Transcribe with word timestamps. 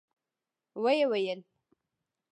و 0.81 0.83
يې 0.97 1.05
ويل. 1.11 1.39